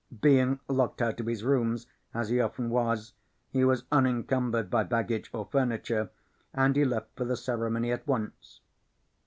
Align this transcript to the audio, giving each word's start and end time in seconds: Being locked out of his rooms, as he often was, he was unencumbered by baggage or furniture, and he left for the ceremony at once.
Being 0.19 0.59
locked 0.67 0.99
out 0.99 1.19
of 1.19 1.27
his 1.27 1.43
rooms, 1.43 1.85
as 2.11 2.29
he 2.29 2.41
often 2.41 2.71
was, 2.71 3.13
he 3.51 3.63
was 3.63 3.83
unencumbered 3.91 4.71
by 4.71 4.83
baggage 4.83 5.29
or 5.31 5.45
furniture, 5.51 6.09
and 6.55 6.75
he 6.75 6.83
left 6.85 7.15
for 7.15 7.23
the 7.25 7.37
ceremony 7.37 7.91
at 7.91 8.07
once. 8.07 8.61